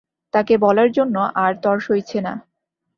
[0.33, 1.15] তাকে বলার জন্য
[1.35, 2.33] আর তর সইছে না!